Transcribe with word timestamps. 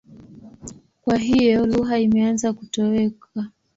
Kwa 1.01 1.17
hiyo 1.17 1.65
lugha 1.65 1.99
imeanza 1.99 2.53
kutoweka. 2.53 3.29